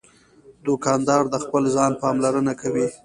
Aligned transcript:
دوکاندار 0.65 1.23
د 1.29 1.35
خپل 1.43 1.63
ځان 1.75 1.91
پاملرنه 2.01 2.53
کوي. 2.61 2.87